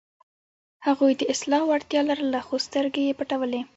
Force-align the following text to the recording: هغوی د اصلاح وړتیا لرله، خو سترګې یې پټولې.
هغوی 0.87 1.13
د 1.17 1.21
اصلاح 1.33 1.63
وړتیا 1.67 2.01
لرله، 2.09 2.39
خو 2.47 2.55
سترګې 2.67 3.01
یې 3.07 3.17
پټولې. 3.19 3.61